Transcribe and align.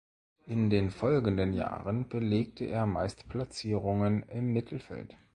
In 0.47 0.71
den 0.71 0.89
folgenden 0.89 1.53
Jahren 1.53 2.09
belegte 2.09 2.65
er 2.65 2.87
meist 2.87 3.29
Platzierungen 3.29 4.23
im 4.29 4.51
Mittelfeld. 4.51 5.15